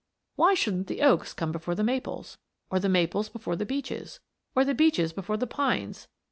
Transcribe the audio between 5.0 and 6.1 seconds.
before the pines?